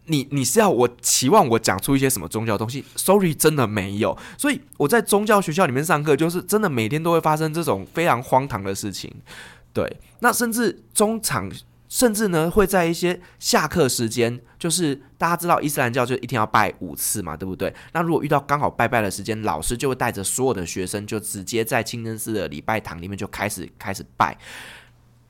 [0.07, 4.17] 你你是要我期望我讲出一些什么宗教东西？Sorry，真的没有。
[4.39, 9.13] 所以我在宗教学校里面上课，就是真的每天都会发生这种非常荒唐的事情。
[9.75, 11.53] 对，那甚至中场。
[11.87, 17.73] 甚至呢，会在一些下课时间，就是大家知道伊斯兰教就一天要拜五次嘛，对不对？
[17.93, 24.37] 那如果遇到刚好拜拜的时间，老师就会带着所有的学生，就直接在清真寺的礼拜堂里面就开始开始拜。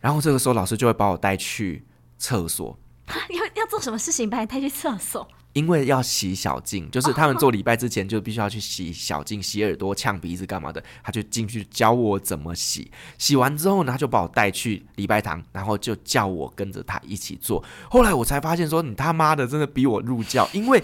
[0.00, 1.85] 然后这个时候，老师就会把我带去
[2.16, 2.78] 厕所。
[3.30, 4.28] 要要做什么事情？
[4.28, 5.26] 把你带去厕所？
[5.52, 10.82] 因为要洗小净，就是他们做礼拜之前就必须要去洗小净、洗耳朵、呛鼻子干嘛的。
[11.00, 17.62] 他就进去教我怎么洗，洗完之后呢，他就把我带去礼拜堂，然后就叫我跟着他一起做。
[17.88, 20.82] 后来我才发现说，你他妈的真的逼我入教，因为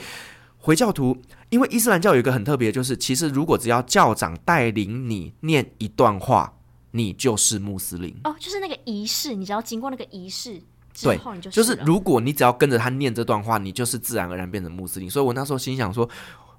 [0.58, 6.52] 回教徒，因为伊斯兰教有一个很特别，就是其实如果只要教长带领你念一段话，
[6.92, 8.14] 你就是穆斯林。
[8.22, 10.62] 哦，就是那个仪式，你只要经过那个仪式。
[11.02, 11.18] 对，
[11.50, 15.08] 就是如果你只要跟着他念这段话，你就是自然而然变成穆斯林。
[15.08, 16.06] 所以我那时候心想说，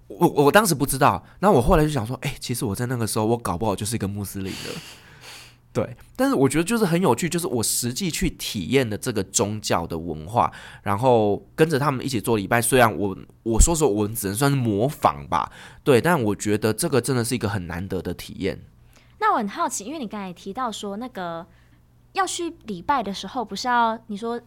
[0.08, 4.82] 我我当时不知道，那我后来就想说，哎、欸，其实我在那个时候，我搞不好就是一个穆斯林了。
[5.74, 12.62] 对，但是我觉得就是很有趣，就是我实际去体验的这个宗教的文化，然后跟着他们一起做礼拜。
[12.62, 15.52] 虽然我我说说，我只能算是模仿吧，
[15.84, 18.60] 对，但我觉得这个真的是一个很难得的体验。
[19.20, 21.46] 那我很好奇，因为你刚才提到说那个。
[22.14, 24.40] 要去礼拜的时候，不是要你说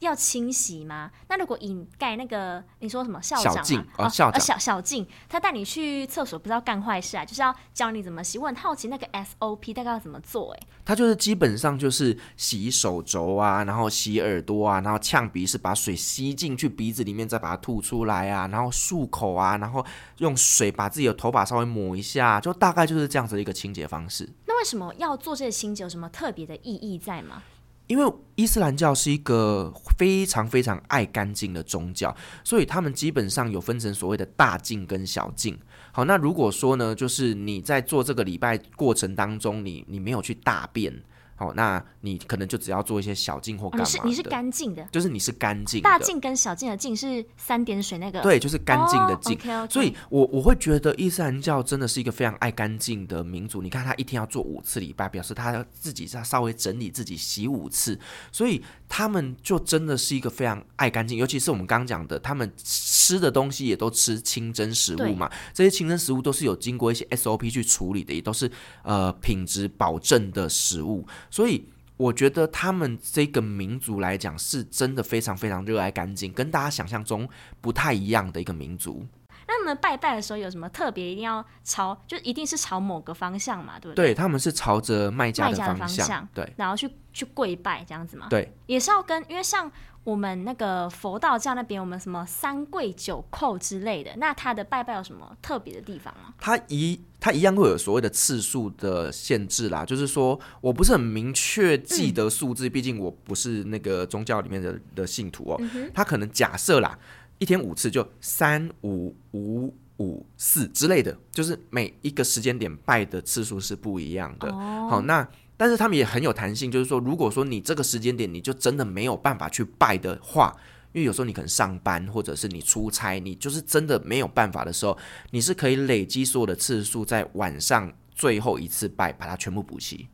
[0.00, 1.08] 要清洗吗？
[1.28, 3.84] 那如果引盖那个你说什么校长嘛？
[3.98, 8.36] 哦，校长，哦、小小静，他带你去厕所，不是要干坏事啊，就是要教你怎么洗。
[8.36, 10.52] 我很好奇那个 SOP 大概要怎么做？
[10.54, 19.86] 哎，他就是基本上就是洗手肘啊，然后洗耳朵啊，然后呛鼻是把水吸进去鼻子里面，再把它吐出来啊，然后漱口啊，然后
[20.18, 24.28] 用水把自己的头发稍微抹一下，就大概就是这样子的一个清洁方式。
[24.62, 25.82] 为什么要做这个清洁？
[25.82, 27.42] 有什么特别的意义在吗？
[27.88, 35.58] 因为伊斯兰教是一个非常非常爱干净的宗教，所以他们基本上有分成所谓的大净跟小净。
[35.90, 40.94] 好，那如果说呢，就是你在做这个礼拜过程当中，你你没有去大便。
[41.42, 43.84] 哦，那你可能就只要做一些小净或干嘛。
[43.84, 45.82] 哦，你是你是干净的，就是你是干净。
[45.82, 48.20] 大净跟小净的净是三点水那个。
[48.20, 49.32] 对，就是干净的净。
[49.32, 49.70] Oh, okay, okay.
[49.70, 53.60] 所以我我会觉得伊斯兰教真的是一个非常爱干净的民族。
[53.62, 57.98] 你看他一天要做五次礼拜，表示他自己在稍微整理自己洗五次，
[58.30, 61.18] 所以他们就真的是一个非常爱干净。
[61.18, 68.50] 尤其是我们刚刚讲的，他们吃的东西也都吃清真食物嘛，这些清真食物都是有经过一些 SOP 去处理的，也都是
[68.82, 71.06] 呃品质保证的食物。
[71.32, 71.66] 所以
[71.96, 77.26] 我觉得他们这个民族来讲，是真的非常非常热爱干净，跟大家想象中
[77.62, 79.06] 不太一样的一个民族。
[79.48, 81.10] 那他们拜拜的时候有什么特别？
[81.10, 84.08] 一定要朝，就一定是朝某个方向嘛，对不对？
[84.08, 88.26] 对，他们是朝着卖家的方向，麦加的方向，对，然后去去跪拜这样子嘛。
[88.28, 89.70] 对，也是要跟，因为像
[90.04, 96.34] 我们那个佛道教那边，我们什么三跪九叩之类的，那他的拜拜有什么特别的地方吗？
[96.38, 105.60] 他一他一样会有所谓的次数的限制啦，就是说我不是很明确记得数字，嗯、毕竟我不是那个宗教里面的的信徒哦。
[105.94, 106.98] 他、嗯、可能假设啦，
[107.38, 114.48] 一天五次就三五五五四之类的，就是每一个时间点拜的次数是不一样的。
[114.50, 115.28] 哦、好，那。
[115.54, 120.52] 但是他们也很有弹性，就是说，如果说你这个时间点你就真的没有办法去拜的话，
[120.92, 124.96] 因为有时候你可能上班或者是你出差，你就是真的没有办法的时候，
[125.30, 130.08] 你是可以累积所有的次数，在晚上最后一次拜，把它全部补齐。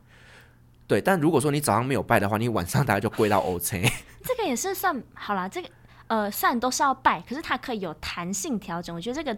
[0.87, 3.89] 对，但如果说你早上没有拜的话，你晚上大概就跪到 OK。
[4.23, 5.69] 这个也是算好啦，这个
[6.07, 8.95] 呃，虽然都是要拜，可是它可以有弹性调整。
[8.95, 9.37] 我觉得这个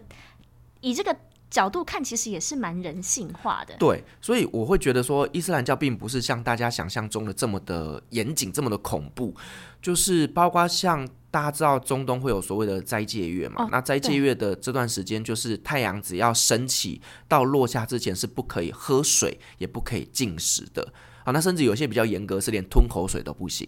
[0.80, 1.16] 以这个。
[1.52, 3.76] 角度看，其实也是蛮人性化的。
[3.76, 9.36] 对，所以我会觉得说，伊斯兰教并不是像大家想象中的这么的严谨，这么的恐怖。
[9.82, 13.64] 就是包括像大家知道，中东会有所谓的斋戒月嘛？
[13.64, 20.92] 哦、那斋戒月的这段时间，就是太阳只要升起到落下之前是不可以喝水，也不可以进食的。
[21.24, 23.66] 啊，那甚至有些比较严格，是连吞口水都不行。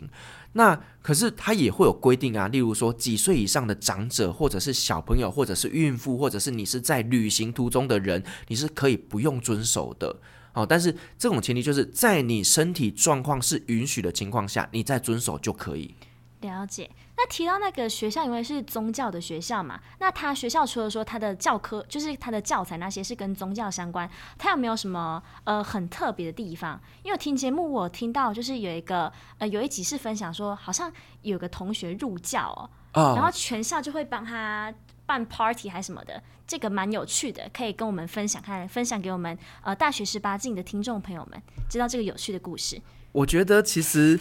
[0.52, 10.14] 那可是它也会有规定啊，例如说几岁以上的长者，或者是小朋友，或者是孕妇，或者是你是在旅行途中的人，你是可以不用遵守的。
[10.52, 15.94] 哦，但是这种前提就是在你身体状况是允许的情况下，你再遵守就可以。
[16.40, 16.90] 了解。
[17.16, 26.80] 那提到那个学校，因为是宗教的学校嘛，那他学校除了说他的教科，就是他的教材那些是跟宗教相关，他有没有什么呃很特别的地方？
[27.04, 30.92] 因为听节目我听到就是有一个呃有一集是分享说，好像
[31.22, 32.48] 有个同学入教
[32.92, 33.16] 哦，oh.
[33.16, 34.74] 然后全校就会帮他
[35.06, 41.40] 办 party 还是什么的，这个蛮有趣的，可以跟我们分享看，分享给我们呃大学十八进的听众朋友们
[41.70, 42.82] 知道这个有趣的故事。
[43.12, 44.18] 我觉得其实。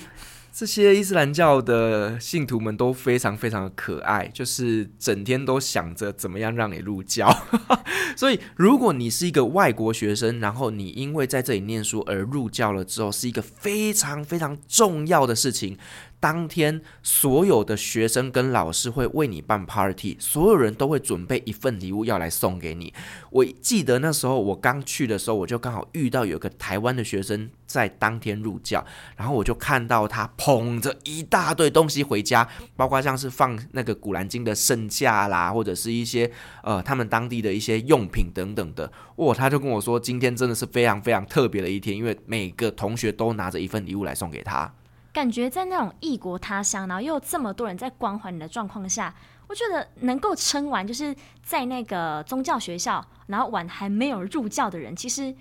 [0.55, 7.27] 这些伊斯兰教的信徒们都非常非常的可爱，就是整天都想着怎么样让你入教。
[8.15, 15.75] 所以，如果你是一个外国学生，然后你因为在这里念书而入教了之后，是一个非常非常重要的事情。
[16.23, 22.93] 当天，所有的学生跟老师会为你办 party，所有人都会准备一份礼物要来送给你。
[23.29, 28.85] 我记得那时候我刚去的时候，我就刚好遇到有个台湾的学生在当天入教，
[29.17, 32.47] 然后我就看到他捧着一大堆东西回家，
[32.77, 36.31] 包括像是放那个古兰经的圣架啦，或者是一些
[36.63, 38.89] 呃他们当地的一些用品等等的。
[39.17, 44.73] 哇，他就跟我说，今天真的是非常非常特别的一天，因为每个同学都拿着一份礼物来送给他。
[45.13, 49.13] 感觉在那种异国他乡，然后又有这么多人在关怀你的状况下，
[49.47, 55.33] 我觉得能够撑完，就是在那个宗教学校，然后晚还没有入教的人，其实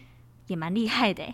[0.48, 1.24] 也蛮厉害的。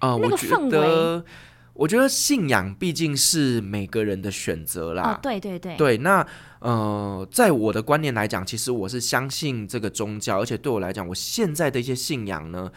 [0.00, 1.24] 呃，那个氛围，
[1.72, 5.14] 我觉得信仰毕竟是每个人的选择啦。
[5.14, 5.96] 哦，对对对，对。
[5.98, 6.26] 那
[6.58, 12.70] 呃，在我的观念来讲，其实我是相信这个宗教，而且对我来讲，我现在的一些信仰呢，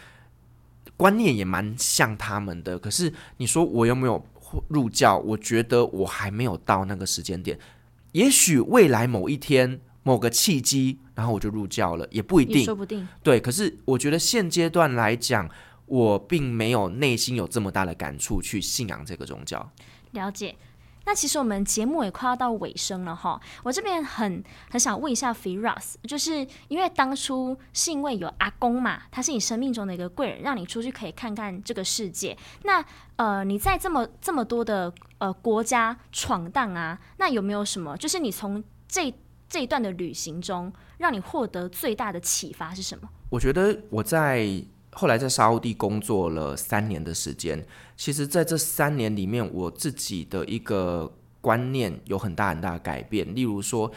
[0.95, 2.79] 观念也蛮像他们的。
[2.79, 4.25] 可是你说我有没有？
[4.67, 7.57] 入教，我觉得我还没有到那个时间点，
[8.11, 13.07] 也许未来某一天某个契机，然后我就入教了，也不一定，说不定。
[13.21, 15.49] 对，可是我觉得现阶段来讲，
[15.85, 19.71] 我并没有内心有这么大的感触去信仰这个宗教。
[20.11, 20.55] 了解。
[21.05, 32.37] 那其实我们节目也快要到尾声了哈，我这边很很想问一下 Firas，就是因为当初是因为有阿公嘛，他是你生命中的一个贵人，让你出去可以看看这个世界。
[32.63, 32.83] 那
[33.15, 39.11] 呃，你在这么这么多的呃国家闯荡啊，那有没有什么，就是你从这
[39.47, 43.09] 这一段的旅行中，让你获得最大的启发是什么？
[43.29, 44.63] 我觉得我在。
[44.91, 47.63] 后来在沙乌地工作了三年的时间，
[47.95, 51.11] 其实在这三年里面，我自己的一个
[51.41, 53.35] 观念有很大很大的改变。
[53.35, 53.91] 例如说，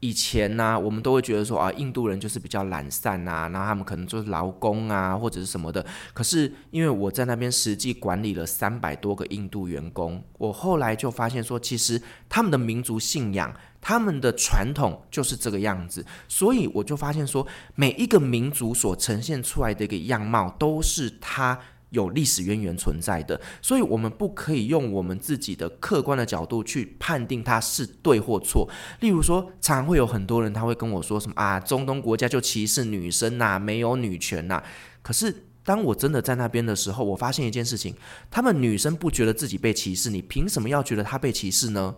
[0.00, 5.84] 以前呢、我们都会觉得说啊，印度人就是比较懒散啊，然后他们可能就是劳工啊，或者是什么的。
[6.12, 13.54] 可是因为我在那边实际管理了三百多个印度员工，我后来就发现说，其实他们的民族信仰。
[13.86, 21.60] 他们的传统就是这个样子，所以我就发现说，每一个民族所呈现出来的一个样貌，都是它
[21.90, 23.38] 有历史渊源存在的。
[23.60, 28.66] 所以，我们不可以用我们自己的客观的角度去判定它是对或错。
[29.00, 34.62] 例如说，常常会有很多人他会跟我说什么啊，中东国家就歧视女生呐，没有女权呐。
[35.02, 37.94] 可是，当我真的在那边的时候，我发现一件事情：
[38.30, 41.94] 他们女生不觉得自己被歧视，你凭什么要觉得她被歧视呢？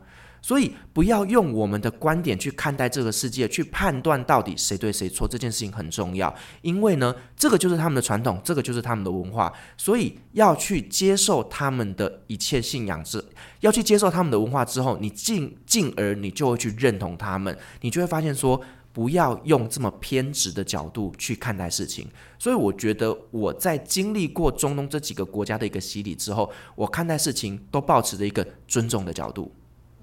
[0.47, 5.27] 所以不要用我们的观点去看待这个世界，去判断到底谁对谁错。
[5.27, 6.33] 这件事情很重要，
[6.63, 13.21] 因为呢，这个就是他们的传统，这个就是他们的文化，所以要去接受他们的一切信仰之，
[13.59, 18.63] 要去接受他们的文化之后，你进进而你就会去认同他们，你就会发现说。
[18.93, 29.53] 不要用这么偏执的角度去看待事情，所以我觉得我在经历过中东这几个国家的一个洗礼之后，我看待事情都保持着一个尊重的角度。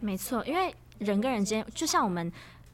[0.04, 2.32] 没错，因为人跟人之间，就像我们。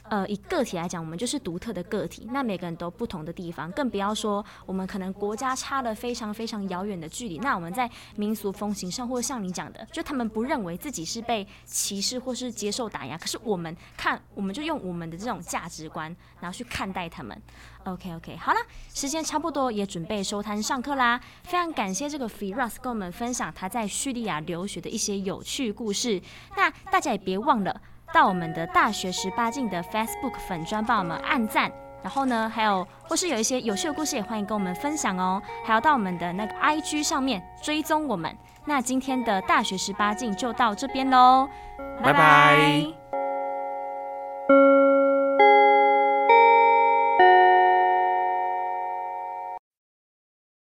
[0.09, 2.27] 呃，以个体来讲，我们就是独特的个体。
[2.31, 7.37] 那每个人都不同的地方，更不要说我们可能国家差了非常非常遥远的距离。
[7.37, 17.39] 那我们在民俗风情上，或者像你讲的，就他们不认为自己是被歧视或是接受打压，可是我们看，我们就用我们的这种价值观，然后去看待他们。
[17.85, 18.59] OK OK，好了，
[18.93, 21.21] 时间差不多，也准备收摊上课啦。
[21.43, 26.21] 非常感谢这个 Firas 跟我们分享他在叙利亚留学的一些有趣故事。
[26.57, 27.81] 那大家也别忘了。
[28.13, 35.41] 到我们的大学十八禁的 Facebook 粉专帮我们按赞，然后呢，还有或是有一些有趣的故事也欢迎跟我们分享哦。
[35.65, 38.35] 还要到我们的那个 IG 上面追踪我们。
[38.65, 41.47] 那今天的大学十八禁就到这边喽，
[42.03, 43.28] 拜拜。